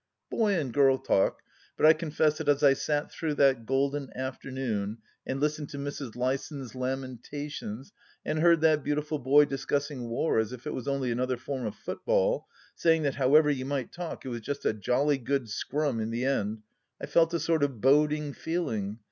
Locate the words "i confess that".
1.85-2.49